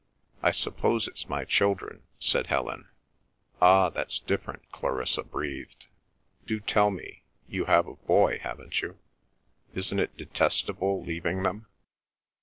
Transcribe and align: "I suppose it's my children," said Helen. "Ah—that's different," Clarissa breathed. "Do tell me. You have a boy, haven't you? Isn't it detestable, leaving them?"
"I 0.41 0.49
suppose 0.49 1.07
it's 1.07 1.29
my 1.29 1.45
children," 1.45 2.01
said 2.17 2.47
Helen. 2.47 2.89
"Ah—that's 3.61 4.17
different," 4.17 4.71
Clarissa 4.71 5.21
breathed. 5.21 5.85
"Do 6.47 6.59
tell 6.59 6.89
me. 6.89 7.21
You 7.47 7.65
have 7.65 7.85
a 7.85 7.93
boy, 7.97 8.39
haven't 8.39 8.81
you? 8.81 8.97
Isn't 9.75 9.99
it 9.99 10.17
detestable, 10.17 11.03
leaving 11.05 11.43
them?" 11.43 11.67